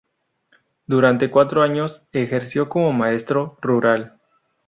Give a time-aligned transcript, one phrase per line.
[0.87, 4.19] Durante cuatro años ejerció como maestro rural.